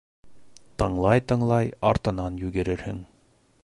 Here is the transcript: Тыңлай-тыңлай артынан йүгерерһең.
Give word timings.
Тыңлай-тыңлай 0.83 1.71
артынан 1.91 2.43
йүгерерһең. 2.47 3.05